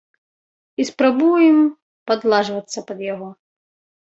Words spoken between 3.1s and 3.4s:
яго.